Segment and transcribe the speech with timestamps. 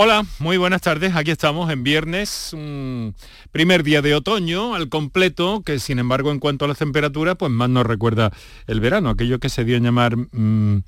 [0.00, 1.16] Hola, muy buenas tardes.
[1.16, 3.16] Aquí estamos en viernes, un
[3.50, 7.50] primer día de otoño al completo, que sin embargo en cuanto a las temperaturas, pues
[7.50, 8.30] más nos recuerda
[8.68, 10.84] el verano, aquello que se dio a llamar mm,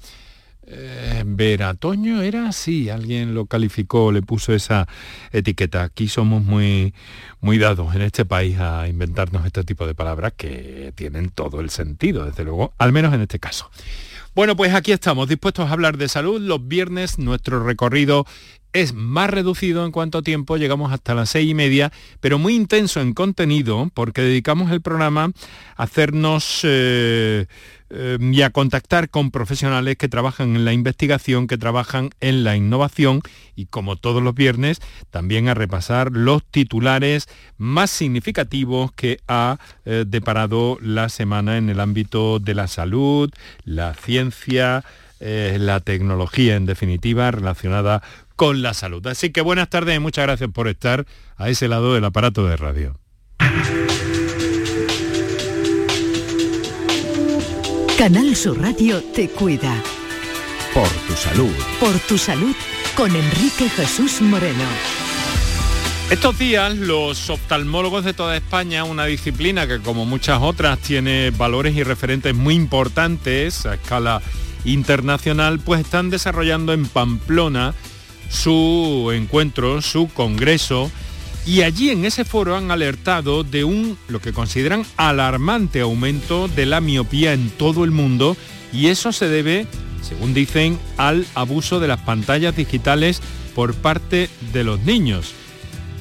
[0.69, 4.87] eh, veratoño, era así, alguien lo calificó, le puso esa
[5.33, 5.83] etiqueta.
[5.83, 6.95] Aquí somos muy,
[7.41, 11.71] muy dados en este país a inventarnos este tipo de palabras que tienen todo el
[11.71, 13.73] sentido, desde luego, al menos en este caso.
[14.33, 16.41] Bueno, pues aquí estamos, dispuestos a hablar de salud.
[16.41, 18.27] Los viernes nuestro recorrido
[18.73, 22.55] es más reducido en cuanto a tiempo, llegamos hasta las seis y media, pero muy
[22.55, 25.33] intenso en contenido, porque dedicamos el programa
[25.77, 27.47] a hacernos eh,
[27.91, 32.57] eh, y a contactar con profesionales que trabajan en la investigación, que trabajan en la
[32.57, 33.23] innovación
[33.57, 34.81] y como todos los viernes,
[35.11, 37.29] también a repasar los titulares
[37.59, 43.31] más significativos que ha eh, deparado la semana en el ámbito de la salud,
[43.65, 44.85] la ciencia,
[45.23, 48.03] la tecnología en definitiva relacionada
[48.41, 49.07] con la salud.
[49.07, 51.05] Así que buenas tardes y muchas gracias por estar
[51.37, 52.99] a ese lado del aparato de radio.
[57.99, 59.75] Canal Sur Radio te cuida.
[60.73, 61.53] Por tu salud.
[61.81, 62.57] Por tu salud
[62.97, 64.65] con Enrique Jesús Moreno.
[66.09, 71.77] Estos días los oftalmólogos de toda España, una disciplina que como muchas otras tiene valores
[71.77, 74.23] y referentes muy importantes a escala
[74.65, 77.75] internacional, pues están desarrollando en Pamplona
[78.31, 80.91] su encuentro, su congreso,
[81.47, 86.67] y allí en ese foro han alertado de un, lo que consideran alarmante aumento de
[86.67, 88.37] la miopía en todo el mundo,
[88.73, 89.67] y eso se debe,
[90.01, 93.21] según dicen, al abuso de las pantallas digitales
[93.55, 95.35] por parte de los niños.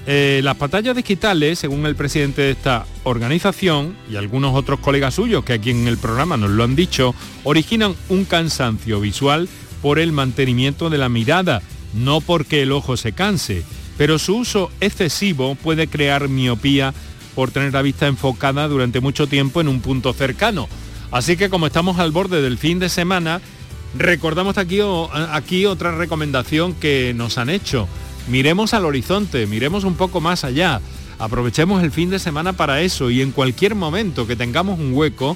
[0.05, 5.43] Eh, las pantallas digitales, según el presidente de esta organización y algunos otros colegas suyos
[5.43, 7.13] que aquí en el programa nos lo han dicho,
[7.43, 9.47] originan un cansancio visual
[9.81, 11.61] por el mantenimiento de la mirada
[11.93, 13.63] no porque el ojo se canse,
[13.97, 16.93] pero su uso excesivo puede crear miopía
[17.35, 20.67] por tener la vista enfocada durante mucho tiempo en un punto cercano.
[21.11, 23.41] Así que como estamos al borde del fin de semana,
[23.97, 24.79] recordamos aquí,
[25.31, 27.87] aquí otra recomendación que nos han hecho.
[28.27, 30.81] Miremos al horizonte, miremos un poco más allá,
[31.17, 35.35] aprovechemos el fin de semana para eso y en cualquier momento que tengamos un hueco,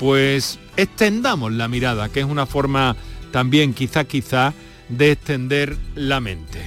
[0.00, 2.96] pues extendamos la mirada, que es una forma
[3.30, 4.54] también quizá quizá
[4.96, 6.60] de extender la mente.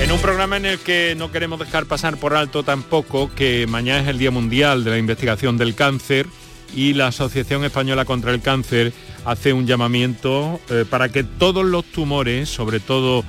[0.00, 4.02] En un programa en el que no queremos dejar pasar por alto tampoco que mañana
[4.02, 6.26] es el Día Mundial de la Investigación del Cáncer
[6.74, 8.92] y la Asociación Española contra el Cáncer
[9.24, 13.24] hace un llamamiento eh, para que todos los tumores, sobre todo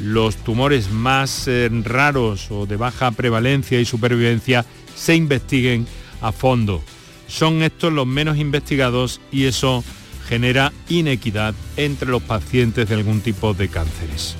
[0.00, 4.64] los tumores más eh, raros o de baja prevalencia y supervivencia,
[4.94, 5.86] se investiguen
[6.22, 6.82] a fondo
[7.30, 9.84] son estos los menos investigados y eso
[10.28, 14.36] genera inequidad entre los pacientes de algún tipo de cánceres.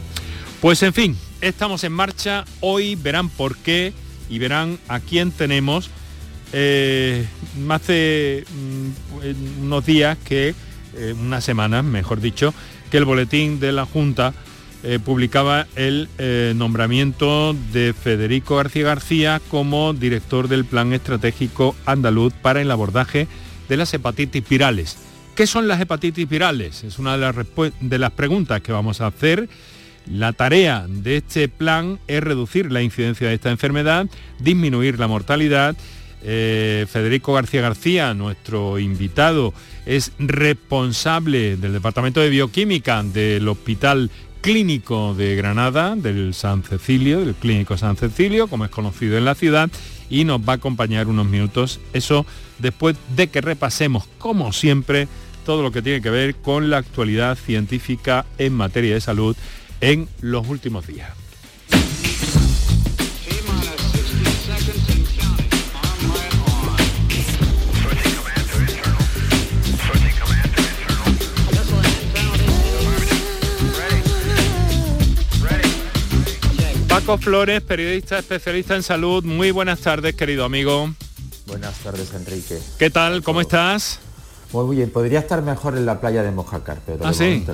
[0.60, 3.92] Pues en fin, estamos en marcha, hoy verán por qué
[4.28, 5.90] y verán a quién tenemos.
[6.52, 7.26] Eh,
[7.68, 10.54] hace mm, unos días que,
[10.96, 12.52] eh, unas semanas mejor dicho,
[12.90, 14.34] que el boletín de la Junta
[14.82, 22.32] eh, publicaba el eh, nombramiento de Federico García García como director del Plan Estratégico Andaluz
[22.32, 23.28] para el abordaje
[23.68, 24.96] de las hepatitis virales.
[25.34, 26.82] ¿Qué son las hepatitis virales?
[26.82, 29.50] Es una de las, preguntas que vamos a hacer.
[30.06, 34.06] La tarea de este plan es reducir la incidencia de esta enfermedad,
[34.38, 35.76] disminuir la mortalidad.
[36.22, 39.54] Eh, Federico García García, nuestro invitado,
[39.86, 47.34] es responsable del Departamento de Bioquímica del Hospital clínico de Granada, del San Cecilio, del
[47.34, 49.70] Clínico San Cecilio, como es conocido en la ciudad,
[50.08, 52.26] y nos va a acompañar unos minutos, eso
[52.58, 55.08] después de que repasemos, como siempre,
[55.44, 59.36] todo lo que tiene que ver con la actualidad científica en materia de salud
[59.80, 61.19] en los últimos días.
[77.10, 79.24] Paco Flores, periodista especialista en salud.
[79.24, 80.94] Muy buenas tardes, querido amigo.
[81.48, 82.56] Buenas tardes, Enrique.
[82.78, 83.24] ¿Qué tal?
[83.24, 83.98] ¿Cómo estás?
[84.52, 84.90] Muy bien.
[84.90, 87.44] Podría estar mejor en la playa de Mojácar, pero ¿Ah, sí?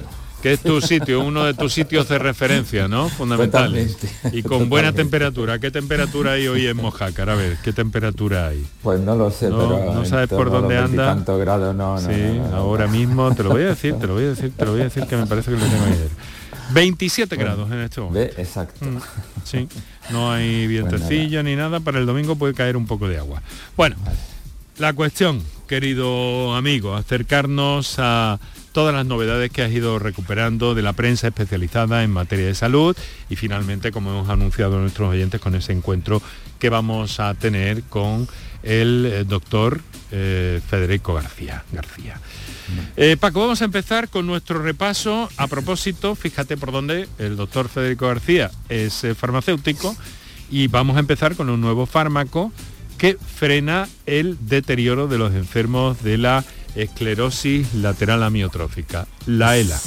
[0.42, 3.08] Que es tu sitio, uno de tus sitios de referencia, ¿no?
[3.08, 3.96] Fundamentales.
[4.30, 5.58] Y con buena temperatura.
[5.58, 7.30] ¿Qué temperatura hay hoy en Mojácar?
[7.30, 8.62] A ver, ¿qué temperatura hay?
[8.82, 11.06] Pues no lo sé, pero no sabes por dónde anda.
[11.06, 14.28] Tanto grado, no, sí, ahora mismo te lo voy a decir, te lo voy a
[14.28, 16.35] decir, te lo voy a decir que me parece que lo tengo ayer.
[16.70, 18.40] 27 grados en este momento.
[18.40, 18.84] Exacto.
[18.84, 18.98] Mm,
[19.44, 19.68] sí,
[20.10, 21.80] no hay vientecillo ni nada.
[21.80, 23.42] Para el domingo puede caer un poco de agua.
[23.76, 23.96] Bueno,
[24.78, 28.38] la cuestión, querido amigo, acercarnos a
[28.76, 32.94] todas las novedades que has ido recuperando de la prensa especializada en materia de salud
[33.30, 36.20] y finalmente, como hemos anunciado a nuestros oyentes, con ese encuentro
[36.58, 38.28] que vamos a tener con
[38.62, 39.80] el eh, doctor
[40.10, 41.64] eh, Federico García.
[41.72, 42.20] García.
[42.98, 45.30] Eh, Paco, vamos a empezar con nuestro repaso.
[45.38, 49.96] A propósito, fíjate por dónde el doctor Federico García es farmacéutico
[50.50, 52.52] y vamos a empezar con un nuevo fármaco
[52.98, 56.44] que frena el deterioro de los enfermos de la
[56.76, 59.78] esclerosis lateral amiotrófica, la ELA.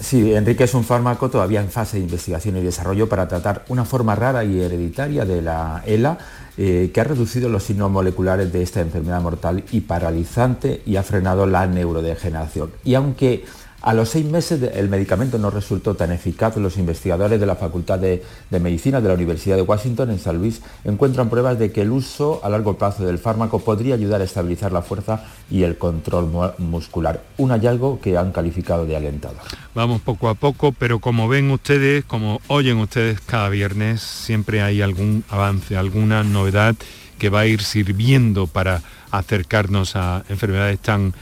[0.00, 3.84] Sí, Enrique es un fármaco todavía en fase de investigación y desarrollo para tratar una
[3.84, 6.18] forma rara y hereditaria de la ELA
[6.58, 11.02] eh, que ha reducido los signos moleculares de esta enfermedad mortal y paralizante y ha
[11.02, 12.72] frenado la neurodegeneración.
[12.84, 13.44] Y aunque
[13.82, 16.56] a los seis meses el medicamento no resultó tan eficaz.
[16.56, 20.60] Los investigadores de la Facultad de, Medicina de la Universidad de Washington en San Luis
[20.84, 24.72] encuentran pruebas de que el uso a largo plazo del fármaco podría ayudar a estabilizar
[24.72, 27.22] la fuerza y el control muscular.
[27.36, 29.38] Un hallazgo que han calificado de alentador.
[29.74, 34.82] Vamos poco a poco, pero como ven ustedes, como oyen ustedes cada viernes, siempre hay
[34.82, 36.74] algún avance, alguna novedad
[37.18, 41.14] que va a ir sirviendo para acercarnos a enfermedades tan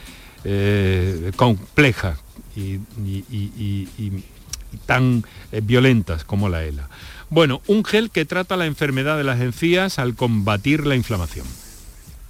[0.45, 2.24] eh, complejas
[2.57, 2.81] y,
[4.87, 6.89] tan eh, violentas como la ELA.
[7.31, 11.47] Bueno, un gel que trata la enfermedad de las encías al combatir la inflamación.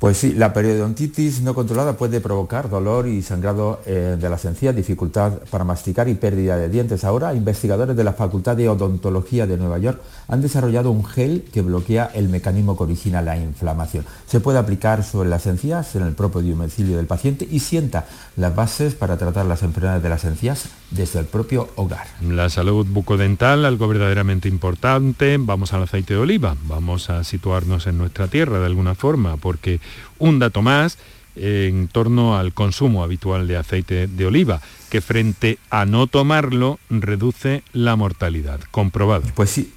[0.05, 4.77] Pues sí, la periodontitis no controlada puede provocar dolor y sangrado eh, de las encías,
[4.77, 7.05] dificultad para masticar y pérdida de dientes.
[7.05, 11.63] Ahora, investigadores de la Facultad de Odontología de Nueva York han desarrollado un gel que
[11.63, 14.05] bloquea el mecanismo que origina la inflamación.
[14.27, 18.05] Se puede aplicar sobre las encías, en el propio domicilio del paciente y sienta
[18.37, 22.07] las bases para tratar las enfermedades de las encías desde el propio hogar.
[22.21, 25.39] La salud bucodental, algo verdaderamente importante.
[25.41, 29.81] Vamos al aceite de oliva, vamos a situarnos en nuestra tierra de alguna forma, porque
[30.19, 30.99] un dato más
[31.37, 34.61] en torno al consumo habitual de aceite de oliva,
[34.91, 38.61] que frente a no tomarlo reduce la mortalidad.
[38.71, 39.25] Comprobado.
[39.35, 39.73] Pues sí.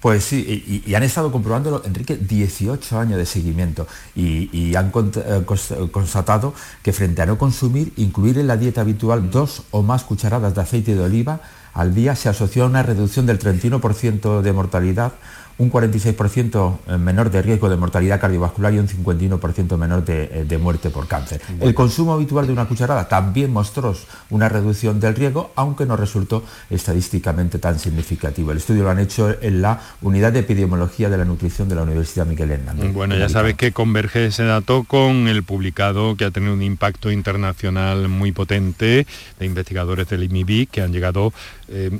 [0.00, 3.86] Pues sí, y, han estado comprobándolo, Enrique, 18 años de seguimiento
[4.16, 5.44] y, han eh,
[5.92, 10.54] constatado que frente a no consumir, incluir en la dieta habitual dos o más cucharadas
[10.54, 11.42] de aceite de oliva
[11.74, 15.12] al día se asoció a una reducción del 31% de mortalidad,
[15.60, 20.58] un 46% eh, menor de riesgo de mortalidad cardiovascular y un 51% menor eh, de,
[20.58, 21.42] muerte por cáncer.
[21.60, 23.94] El consumo habitual de una cucharada también mostró
[24.30, 28.52] una reducción del riesgo, aunque no resultó estadísticamente tan significativo.
[28.52, 31.82] El estudio lo han hecho en la Unidad de Epidemiología de la Nutrición de la
[31.82, 32.94] Universidad Miguel Hernández.
[32.94, 37.10] Bueno, ya sabes que converge ese dato con el publicado que ha tenido un impacto
[37.10, 39.06] internacional muy potente
[39.38, 41.34] de investigadores del IMIBI que han llegado
[41.70, 41.90] eh,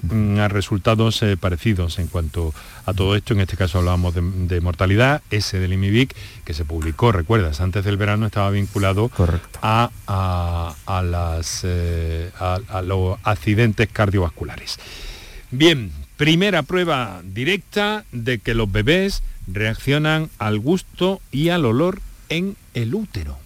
[0.40, 2.52] a resultados parecidos en cuanto
[2.86, 6.14] a todo esto en este caso hablábamos de, mortalidad, ese del IMIVIC,
[6.44, 9.10] que se publicó, recuerdas, antes del verano estaba vinculado
[9.62, 9.90] a,
[11.04, 14.78] las, eh, a los accidentes cardiovasculares.
[15.50, 22.56] Bien, primera prueba directa de que los bebés reaccionan al gusto y al olor en
[22.74, 23.38] el útero.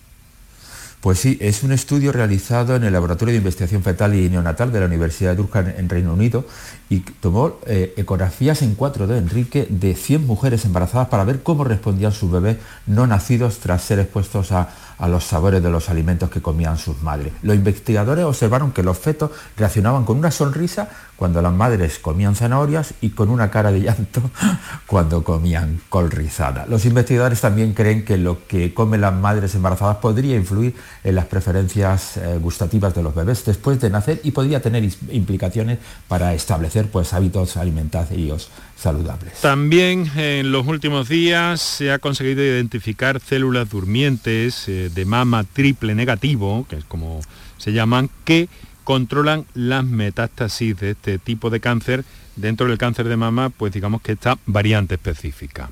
[1.04, 4.80] Pues sí, es un estudio realizado en el Laboratorio de Investigación Fetal y Neonatal de
[4.80, 6.46] la Universidad de Durham en Reino Unido
[6.88, 12.12] y tomó eh, ecografías en 4D, Enrique, de 100 mujeres embarazadas para ver cómo respondían
[12.12, 12.56] sus bebés
[12.86, 17.02] no nacidos tras ser expuestos a, a los sabores de los alimentos que comían sus
[17.02, 17.34] madres.
[17.42, 22.94] Los investigadores observaron que los fetos reaccionaban con una sonrisa cuando las madres comían zanahorias
[23.00, 24.22] y con una cara de llanto
[24.86, 26.66] cuando comían col rizada.
[26.68, 31.26] Los investigadores también creen que lo que comen las madres embarazadas podría influir en las
[31.26, 35.78] preferencias eh, gustativas de los bebés después de nacer y podría tener implicaciones
[36.08, 39.40] para establecer pues, hábitos alimentarios saludables.
[39.40, 45.94] También en los últimos días se ha conseguido identificar células durmientes eh, de mama triple
[45.94, 47.20] negativo, que es como
[47.58, 48.48] se llaman, que
[48.84, 52.04] controlan las metástasis de este tipo de cáncer.
[52.36, 55.70] Dentro del cáncer de mama, pues digamos que esta variante específica.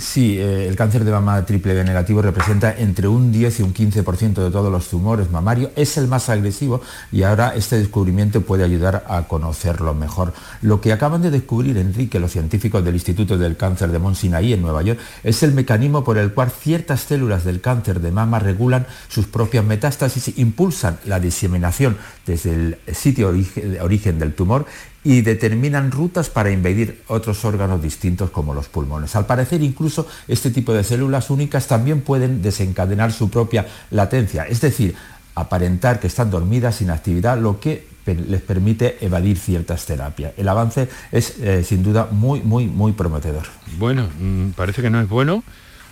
[0.00, 3.74] Sí, eh, el cáncer de mama triple B negativo representa entre un 10 y un
[3.74, 5.72] 15% de todos los tumores mamarios.
[5.76, 6.80] Es el más agresivo
[7.12, 10.32] y ahora este descubrimiento puede ayudar a conocerlo mejor.
[10.62, 14.62] Lo que acaban de descubrir, Enrique, los científicos del Instituto del Cáncer de Sinai en
[14.62, 18.86] Nueva York, es el mecanismo por el cual ciertas células del cáncer de mama regulan
[19.08, 24.64] sus propias metástasis, e impulsan la diseminación desde el sitio de origen del tumor
[25.02, 29.16] y determinan rutas para invadir otros órganos distintos como los pulmones.
[29.16, 34.60] Al parecer incluso este tipo de células únicas también pueden desencadenar su propia latencia, es
[34.60, 34.94] decir,
[35.34, 40.32] aparentar que están dormidas sin actividad, lo que les permite evadir ciertas terapias.
[40.36, 43.44] El avance es eh, sin duda muy, muy, muy prometedor.
[43.78, 45.44] Bueno, mm, parece que no es bueno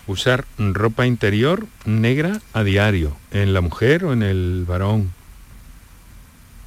[0.07, 5.12] usar ropa interior negra a diario, en la mujer o en el varón.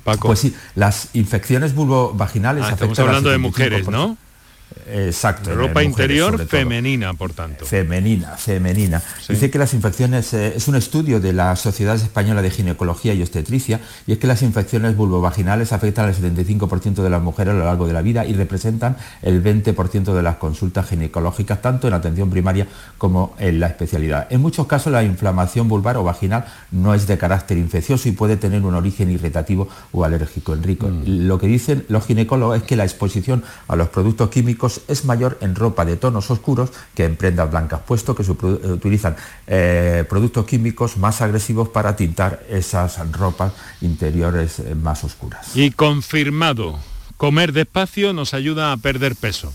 [0.04, 0.28] Paco.
[0.28, 2.64] Pues sí, las infecciones vulvovaginales.
[2.66, 4.18] Ah, estamos hablando de mujeres, ¿no?
[4.88, 5.56] Exacto.
[5.56, 7.66] Ropa interior femenina, por tanto.
[7.66, 9.02] Femenina, femenina.
[9.28, 13.22] Dice que las infecciones, eh, es un estudio de la Sociedad Española de Ginecología y
[13.22, 17.66] Obstetricia, y es que las infecciones vulvovaginales afectan al 75% de las mujeres a lo
[17.66, 22.30] largo de la vida y representan el 20% de las consultas ginecológicas, tanto en atención
[22.30, 24.28] primaria como en la especialidad.
[24.30, 28.38] En muchos casos la inflamación vulvar o vaginal no es de carácter infeccioso y puede
[28.38, 30.54] tener un origen irritativo o alérgico.
[30.54, 31.04] Enrico, mm.
[31.06, 35.38] lo que dicen los ginecólogos es que la exposición a los productos químicos es mayor
[35.42, 39.16] en ropa de tonos oscuros que en prendas blancas, puesto que se utilizan
[39.48, 45.56] eh, productos químicos más agresivos para tintar esas ropas interiores eh, más oscuras.
[45.56, 46.80] Y confirmado,
[47.18, 49.54] comer despacio nos ayuda a perder peso.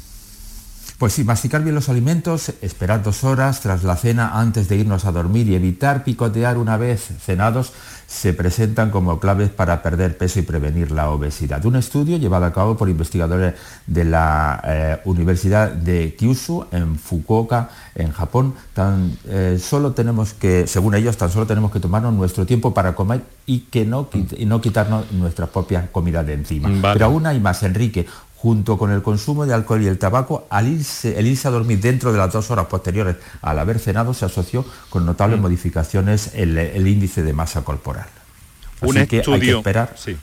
[0.98, 5.04] Pues sí, masticar bien los alimentos, esperar dos horas tras la cena antes de irnos
[5.04, 7.74] a dormir y evitar picotear una vez cenados
[8.06, 11.64] se presentan como claves para perder peso y prevenir la obesidad.
[11.66, 13.54] Un estudio llevado a cabo por investigadores
[13.86, 20.66] de la eh, Universidad de Kyushu en Fukuoka, en Japón, tan eh, solo tenemos que,
[20.66, 24.46] según ellos, tan solo tenemos que tomarnos nuestro tiempo para comer y que no, y
[24.46, 26.70] no quitarnos nuestra propia comida de encima.
[26.92, 28.06] Pero aún hay más, Enrique
[28.46, 31.80] junto con el consumo de alcohol y el tabaco, al irse, el irse a dormir
[31.80, 35.42] dentro de las dos horas posteriores al haber cenado se asoció con notables mm.
[35.42, 38.06] modificaciones en el, índice de masa corporal.
[38.82, 39.94] un estudio, hay que esperar.
[39.96, 40.16] Sí,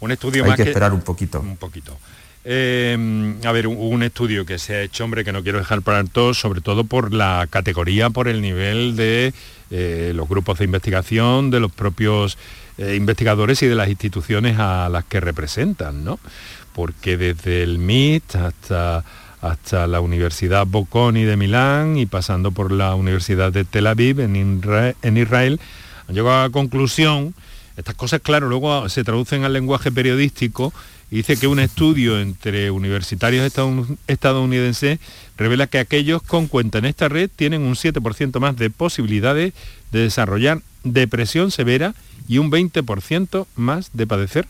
[0.00, 1.40] un estudio hay que, esperar un poquito.
[1.40, 1.96] Un poquito.
[2.44, 6.04] Eh, a ver, un, estudio que se ha hecho, hombre, que no quiero dejar para
[6.04, 9.32] todos, sobre todo por la categoría, por el nivel de
[9.70, 12.36] eh, los grupos de investigación, de los propios
[12.76, 16.18] eh, investigadores y de las instituciones a las que representan, ¿no?
[16.74, 19.04] Porque desde el MIT hasta,
[19.40, 25.16] hasta la Universidad Bocconi de Milán y pasando por la Universidad de Tel Aviv en
[25.16, 25.60] Israel,
[26.08, 27.34] han llegado a la conclusión,
[27.76, 30.72] estas cosas claro, luego se traducen al lenguaje periodístico
[31.10, 33.52] y dice que un estudio entre universitarios
[34.06, 34.98] estadounidenses
[35.36, 39.52] revela que aquellos con cuenta en esta red tienen un 7% más de posibilidades
[39.90, 41.94] de desarrollar depresión severa
[42.28, 44.46] y un 20% más de padecer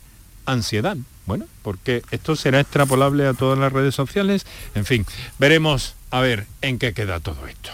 [0.46, 0.96] ansiedad.
[1.26, 4.46] Bueno, porque esto será extrapolable a todas las redes sociales.
[4.74, 5.06] En fin,
[5.38, 7.70] veremos a ver en qué queda todo esto.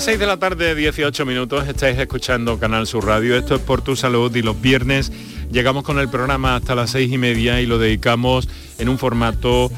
[0.00, 3.36] Las 6 de la tarde, 18 minutos, estáis escuchando Canal Sur Radio.
[3.36, 5.12] Esto es por tu salud y los viernes
[5.52, 9.70] llegamos con el programa hasta las seis y media y lo dedicamos en un formato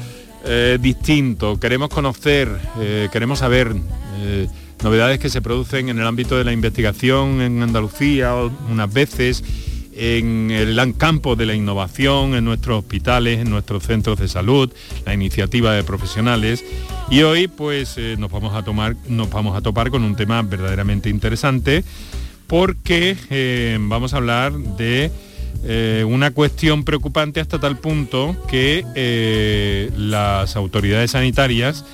[0.45, 1.59] eh, distinto.
[1.59, 2.47] Queremos conocer,
[2.79, 3.75] eh, queremos saber
[4.19, 4.47] eh,
[4.81, 8.33] novedades que se producen en el ámbito de la investigación en Andalucía
[8.71, 9.43] unas veces
[9.95, 14.71] en el campo de la innovación, en nuestros hospitales, en nuestros centros de salud,
[15.05, 16.63] la iniciativa de profesionales.
[17.09, 20.41] Y hoy pues eh, nos, vamos a tomar, nos vamos a topar con un tema
[20.41, 21.83] verdaderamente interesante
[22.47, 25.11] porque eh, vamos a hablar de
[25.63, 31.85] eh, una cuestión preocupante hasta tal punto que las autoridades sanitarias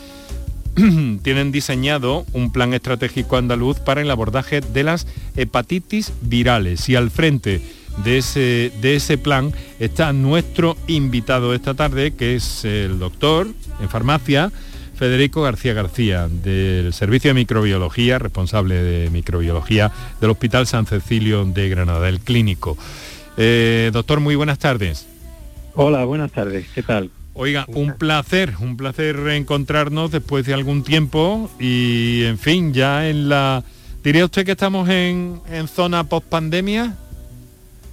[1.23, 7.11] tienen diseñado un plan estratégico andaluz para el abordaje de las hepatitis virales y al
[7.11, 7.61] frente
[8.03, 13.47] de ese, de ese plan está nuestro invitado esta tarde, que es el doctor
[13.81, 14.51] en farmacia,
[14.95, 21.69] Federico García García, del Servicio de Microbiología, responsable de microbiología del Hospital San Cecilio de
[21.69, 22.77] Granada, el clínico.
[23.37, 25.07] Eh, doctor, muy buenas tardes.
[25.75, 27.09] Hola, buenas tardes, ¿qué tal?
[27.33, 33.29] Oiga, un placer, un placer reencontrarnos después de algún tiempo y, en fin, ya en
[33.29, 33.63] la...
[34.03, 36.97] ¿Diría usted que estamos en, en zona post-pandemia?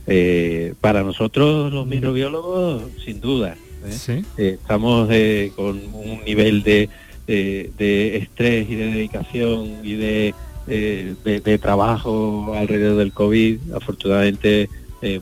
[0.07, 3.57] Eh, para nosotros los microbiólogos, sin duda.
[3.85, 4.23] ¿eh?
[4.39, 5.09] Eh, estamos
[5.57, 6.89] con un nivel de,
[7.27, 10.35] estrés y de dedicación y de,
[10.67, 14.69] de, trabajo alrededor del COVID, afortunadamente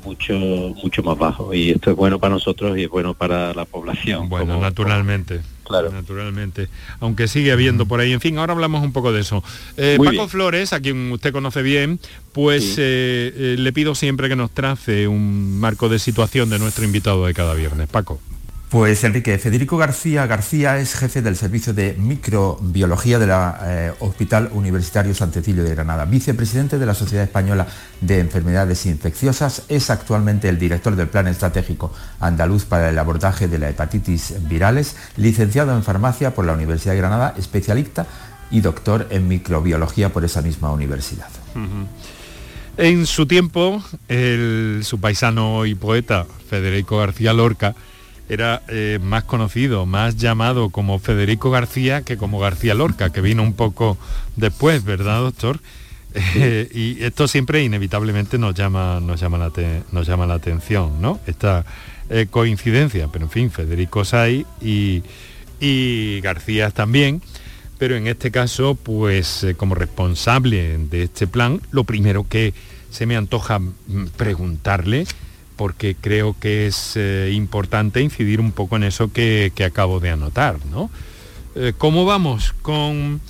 [0.03, 0.35] mucho
[0.83, 4.29] mucho más bajo y esto es bueno para nosotros y es bueno para la población.
[4.29, 5.41] Bueno, naturalmente.
[5.64, 5.90] Claro.
[5.90, 6.68] Naturalmente.
[7.00, 8.12] Aunque sigue habiendo por ahí.
[8.12, 9.42] En fin, ahora hablamos un poco de eso.
[9.76, 11.99] Eh, Paco Flores, a quien usted conoce bien,
[12.33, 16.85] pues eh, eh, le pido siempre que nos trace un marco de situación de nuestro
[16.85, 17.88] invitado de cada viernes.
[17.88, 18.21] Paco.
[18.75, 25.14] Pues Enrique, Federico García García es jefe del Servicio de Microbiología del eh, Hospital Universitario
[25.14, 27.69] San Cecilio de Granada, vicepresidente de la Sociedad Española
[28.00, 33.61] de Enfermedades Infecciosas, es actualmente el director del Plan Estratégico Andaluz para el abordaje de
[33.61, 38.09] la hepatitis virales, licenciado en farmacia por la Universidad de Granada, especialista
[38.50, 41.28] y doctor en microbiología por esa misma universidad.
[42.76, 47.76] En su tiempo, su paisano y poeta Federico García Lorca
[48.28, 53.43] era eh, más conocido, más llamado como Federico García que como García Lorca, que vino
[53.43, 53.99] un poco
[54.37, 55.61] después, ¿verdad, doctor?
[56.37, 59.50] Eh, y esto siempre inevitablemente nos llama, nos llama, la,
[59.90, 61.19] nos llama la atención, ¿no?
[61.26, 61.66] Esta
[62.09, 65.02] eh, coincidencia, pero en fin, Federico Say y,
[65.59, 67.21] y García también,
[67.78, 72.54] pero en este caso, pues como responsable de este plan, lo primero que
[72.90, 73.73] se me antoja mm,
[74.16, 75.07] preguntarle
[75.56, 80.56] porque creo que es eh, importante incidir un poco en eso que, acabo de anotar,
[80.70, 80.90] ¿no?
[81.54, 83.20] Eh, ¿Cómo vamos con,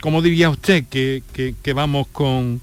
[0.00, 2.60] cómo diría usted que, vamos con,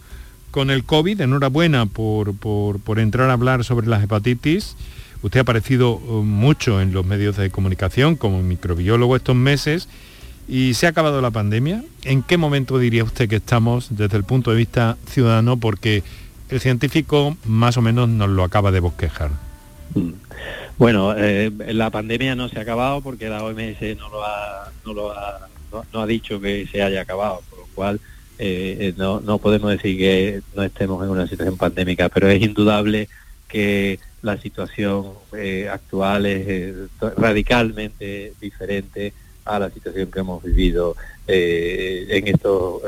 [0.52, 1.22] con, el COVID?
[1.22, 4.76] Enhorabuena por, por, entrar a hablar sobre las hepatitis.
[5.24, 9.88] Usted ha aparecido eh, mucho en los medios de comunicación como microbiólogo estos meses
[10.48, 11.84] y se ha acabado la pandemia.
[12.04, 15.58] ¿En qué momento diría usted que estamos desde el punto de vista ciudadano?
[15.58, 16.04] Porque
[16.52, 19.32] el científico más o menos nos lo acaba de bosquejar.
[19.96, 20.12] Mm.
[20.78, 24.94] Bueno, eh, la pandemia no se ha acabado porque la OMS no lo ha, no
[24.94, 28.00] lo ha, dicho que se haya acabado, por lo cual
[28.40, 33.08] eh, eh, no podemos decir que no estemos en una situación pandémica, pero es indudable
[33.48, 35.14] que la situación
[35.72, 36.76] actual es
[37.18, 39.14] radicalmente diferente
[39.46, 40.96] a la situación que hemos vivido
[41.28, 42.82] en estos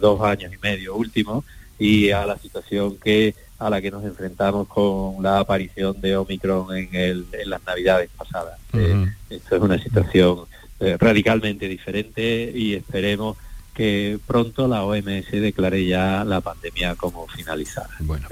[0.00, 1.44] dos años y medio últimos
[1.82, 6.76] y a la situación que a la que nos enfrentamos con la aparición de Omicron
[6.76, 8.58] en, el, en las navidades pasadas.
[8.72, 10.40] Eh, esto es una situación
[10.80, 13.36] eh, radicalmente diferente y esperemos
[13.74, 17.90] que pronto la OMS declare ya la pandemia como finalizada.
[18.00, 18.26] Bueno.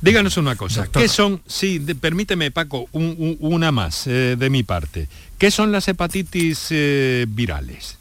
[0.00, 5.50] Díganos una cosa, ¿qué son, sí, permíteme Paco, una más eh, de mi parte, ¿qué
[5.50, 6.68] son las hepatitis
[7.28, 7.98] virales?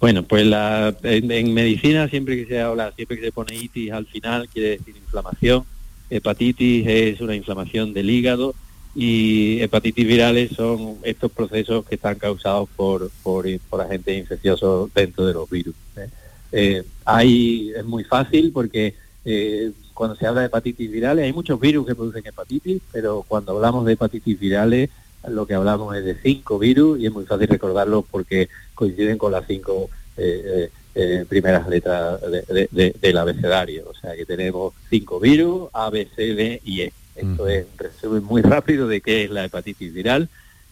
[0.00, 4.06] Bueno, pues la, en, medicina siempre que se habla, siempre que se pone itis al
[4.06, 5.64] final quiere decir inflamación.
[6.10, 8.54] Hepatitis es una inflamación del hígado
[8.94, 13.46] y hepatitis virales son estos procesos que están causados por, por,
[13.80, 15.74] agentes infecciosos dentro de los virus.
[15.96, 16.08] ¿eh?
[16.52, 21.60] Eh, ahí es muy fácil porque eh, cuando se habla de hepatitis virales hay muchos
[21.60, 24.90] virus que producen hepatitis, pero cuando hablamos de hepatitis virales
[25.26, 29.32] lo que hablamos es de cinco virus y es muy fácil recordarlo porque coinciden con
[29.32, 33.88] las cinco eh, eh, eh, primeras letras del abecedario.
[33.88, 36.92] O sea que tenemos cinco virus, A, B, C, D y E.
[37.14, 40.28] Esto es un resumen muy rápido de qué es la hepatitis viral.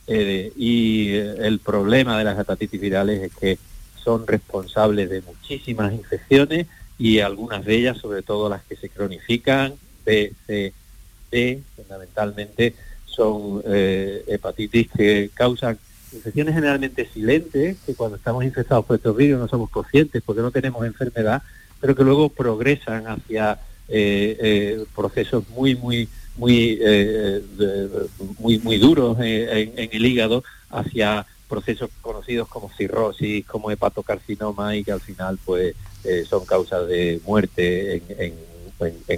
[0.06, 3.58] y el problema de las hepatitis virales es que
[4.02, 6.66] son responsables de muchísimas infecciones
[6.98, 10.72] y algunas de ellas, sobre todo las que se cronifican, B, C,
[11.30, 12.74] D, fundamentalmente,
[13.16, 15.78] son eh, hepatitis que causan
[16.12, 20.50] infecciones generalmente silentes, que cuando estamos infectados por estos virus no somos conscientes porque no
[20.50, 21.42] tenemos enfermedad,
[21.80, 26.78] pero que luego progresan hacia eh, eh, procesos muy, muy, muy,
[28.38, 34.92] muy, muy duros en, el hígado, hacia procesos conocidos como cirrosis, como hepatocarcinoma y que
[34.92, 35.74] al final pues
[36.28, 38.34] son causas de muerte en,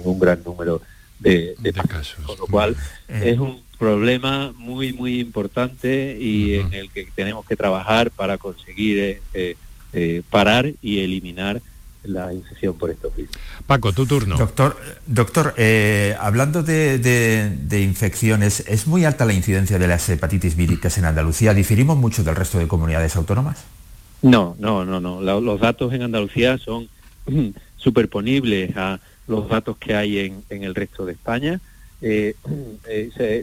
[0.05, 0.81] un gran número
[1.19, 1.55] de,
[1.87, 2.25] casos.
[2.25, 2.75] Con lo cual
[3.07, 8.99] es un problema muy, muy importante y en el que tenemos que trabajar para conseguir
[8.99, 9.55] eh, eh,
[9.93, 11.61] eh, parar y eliminar
[12.03, 13.31] la infección por estos virus.
[13.65, 14.37] Paco, tu turno.
[14.37, 15.55] Doctor, doctor
[16.19, 21.53] hablando de, infecciones, ¿es muy alta la incidencia de las hepatitis víricas en Andalucía?
[21.53, 23.63] ¿Diferimos mucho del resto de comunidades autónomas?
[24.21, 25.21] No, no, no, no.
[25.21, 26.89] los datos en Andalucía son
[27.77, 28.99] superponibles a
[29.29, 31.61] los datos que hay en, en el resto de España
[32.01, 32.33] eh,
[32.87, 33.41] eh,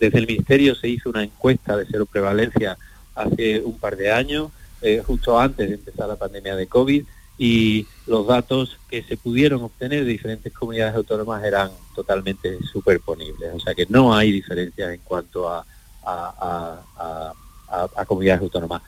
[0.00, 2.78] desde el Ministerio se hizo una encuesta de cero prevalencia
[3.14, 7.04] hace un par de años, eh, justo antes de empezar la pandemia de COVID,
[7.38, 13.54] y los datos que se pudieron obtener de diferentes comunidades autónomas eran totalmente superponibles.
[13.54, 15.64] O sea que no hay diferencias en cuanto a,
[16.04, 17.32] a,
[18.06, 18.82] comunidades autónomas.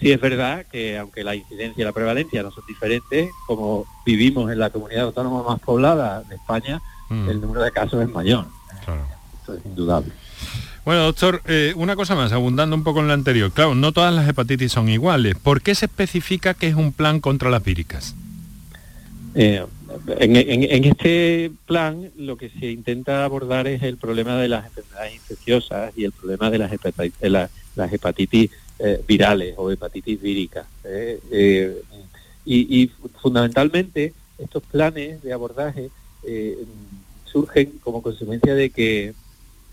[0.00, 4.50] Sí es verdad que aunque la incidencia y la prevalencia no son diferentes, como vivimos
[4.52, 6.80] en la comunidad autónoma más poblada de España,
[7.12, 7.28] Mm.
[7.28, 8.46] el número de casos es mayor.
[9.40, 10.12] Esto es indudable.
[10.84, 13.52] Bueno, doctor, eh, una cosa más, abundando un poco en lo anterior.
[13.52, 15.36] Claro, no todas las hepatitis son iguales.
[15.36, 18.14] ¿Por qué se especifica que es un plan contra las víricas?
[19.34, 19.64] Eh,
[20.18, 25.92] en, este plan lo que se intenta abordar es el problema de las enfermedades infecciosas
[25.96, 28.50] y el problema de las hepatitis, las hepatitis
[28.82, 30.66] eh, virales o hepatitis víricas.
[30.84, 31.82] Eh,
[32.44, 32.90] y,
[33.20, 35.90] fundamentalmente estos planes de abordaje
[37.24, 39.14] surgen como consecuencia de que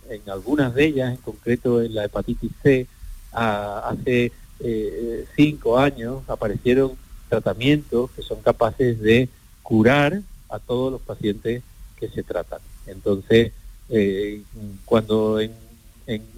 [0.10, 2.86] en algunas de ellas, en concreto en la hepatitis C,
[3.32, 4.32] hace
[5.36, 6.92] cinco años aparecieron
[7.30, 9.30] tratamientos que son capaces de
[9.64, 11.64] curar a todos los pacientes
[11.98, 12.60] que se tratan.
[12.88, 13.52] Entonces,
[13.90, 14.42] eh,
[14.86, 15.52] cuando en,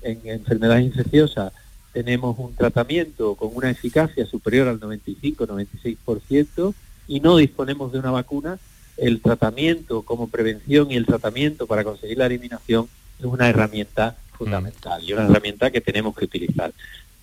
[0.03, 1.53] enfermedades infecciosas
[1.93, 6.73] tenemos un tratamiento con una eficacia superior al 95-96%
[7.07, 8.57] y no disponemos de una vacuna,
[8.97, 12.87] el tratamiento como prevención y el tratamiento para conseguir la eliminación
[13.19, 16.73] es una herramienta fundamental y una herramienta que tenemos que utilizar.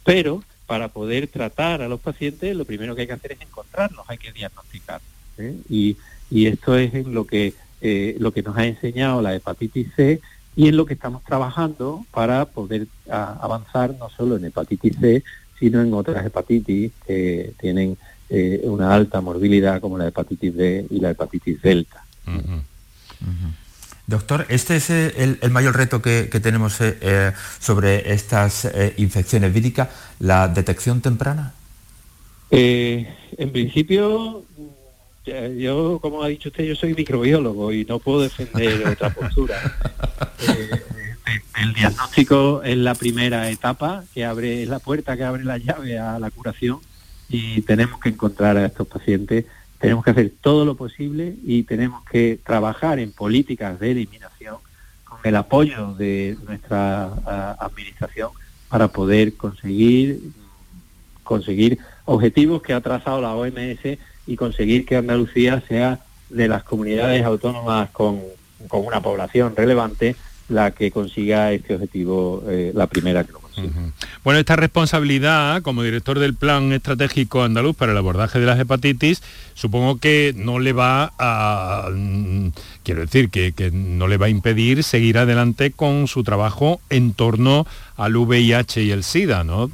[0.04, 4.04] Pero para poder tratar a los pacientes, lo primero que hay que hacer es encontrarlos,
[4.08, 5.00] hay que diagnosticar.
[5.38, 5.56] ¿eh?
[5.68, 5.96] Y,
[6.30, 10.20] esto es en lo que, eh, lo que nos ha enseñado la hepatitis C
[10.58, 15.22] y en lo que estamos trabajando para poder avanzar no solo en hepatitis C,
[15.56, 17.96] sino en otras hepatitis que tienen
[18.28, 22.04] eh, una alta morbilidad como la hepatitis B y la hepatitis delta.
[24.08, 26.80] Doctor, este es el, mayor reto que, tenemos
[27.60, 31.54] sobre estas infecciones víricas, la detección temprana.
[32.50, 34.42] en principio
[35.56, 39.56] yo, como ha dicho usted, yo soy microbiólogo y no puedo defender otra postura.
[40.40, 40.70] Eh,
[41.60, 45.98] el diagnóstico es la primera etapa que abre, es la puerta que abre la llave
[45.98, 46.78] a la curación
[47.28, 49.44] y tenemos que encontrar a estos pacientes,
[49.78, 54.56] tenemos que hacer todo lo posible y tenemos que trabajar en políticas de eliminación
[55.04, 58.30] con el apoyo de nuestra administración
[58.68, 60.20] para poder conseguir
[61.22, 67.24] conseguir objetivos que ha trazado la OMS y conseguir que Andalucía sea de las comunidades
[67.24, 68.20] autónomas con,
[68.70, 70.16] una población relevante
[70.48, 73.68] la que consiga este objetivo, eh, la primera que lo consiga.
[74.24, 79.22] Bueno, esta responsabilidad como director del Plan Estratégico Andaluz para el abordaje de las hepatitis,
[79.54, 82.48] supongo que no le va a, mm,
[82.82, 87.14] quiero decir, que, que, no le va a impedir seguir adelante con su trabajo en
[87.14, 89.70] torno al VIH y el SIDA, ¿no?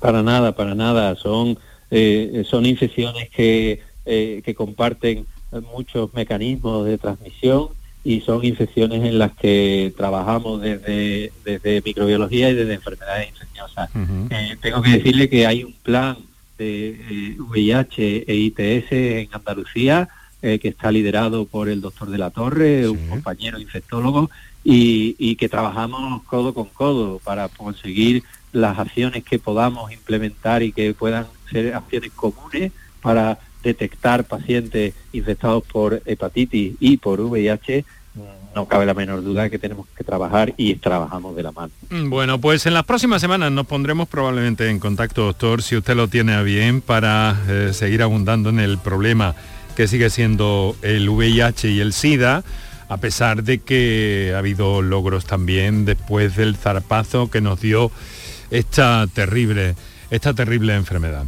[0.00, 1.16] Para nada, para nada.
[1.16, 1.58] Son,
[1.90, 5.26] eh, son infecciones que eh, que comparten
[5.72, 7.68] muchos mecanismos de transmisión
[8.04, 13.90] y son infecciones en las que trabajamos desde, desde microbiología y desde enfermedades infecciosas.
[14.30, 16.16] Eh, tengo que decirle que hay un plan
[16.56, 20.08] de VIH e ITS en Andalucía
[20.40, 24.30] eh, que está liderado por el doctor de la Torre, un compañero infectólogo,
[24.64, 30.72] y, y, que trabajamos codo con codo para conseguir las acciones que podamos implementar y
[30.72, 37.84] que puedan ser acciones comunes para detectar pacientes infectados por hepatitis y por VIH,
[38.54, 41.72] no cabe la menor duda que tenemos que trabajar y trabajamos de la mano.
[41.90, 45.94] Mm, bueno, pues en las próximas semanas nos pondremos probablemente en contacto, doctor, si usted
[45.94, 49.34] lo tiene a bien, para eh, seguir abundando en el problema
[49.76, 52.42] que sigue siendo el VIH y el SIDA,
[52.88, 57.92] a pesar de que ha habido logros también después del zarpazo que nos dio
[58.50, 59.76] esta terrible,
[60.10, 61.26] esta terrible enfermedad.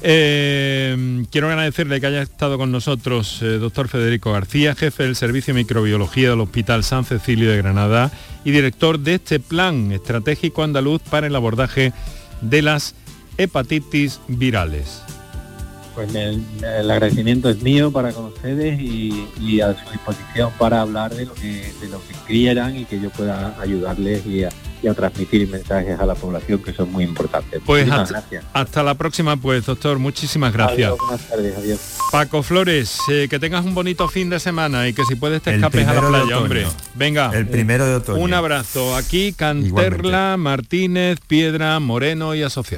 [0.00, 5.52] Eh, quiero agradecerle que haya estado con nosotros, eh, doctor Federico García, jefe del Servicio
[5.52, 8.12] de Microbiología del Hospital San Cecilio de Granada
[8.44, 11.92] y director de este plan estratégico andaluz para el abordaje
[12.40, 12.94] de las
[13.38, 15.02] hepatitis virales.
[15.96, 16.44] Pues el,
[16.88, 21.72] agradecimiento es mío para con ustedes y, a su disposición para hablar de lo que
[21.80, 24.50] de lo que quieran y que yo pueda ayudarles y a,
[24.94, 27.60] transmitir mensajes a la población que son muy importantes.
[27.64, 30.92] Pues hasta, hasta, la próxima pues doctor, muchísimas gracias.
[30.98, 31.80] buenas tardes, adiós.
[32.10, 35.54] Paco Flores, eh, que tengas un bonito fin de semana y que si puedes te
[35.54, 36.66] escapes a la playa, hombre.
[36.94, 37.30] Venga.
[37.34, 38.22] El primero de otoño.
[38.22, 38.96] Un abrazo.
[38.96, 42.68] Aquí Canterla, Martínez, Piedra, Moreno y Asociado.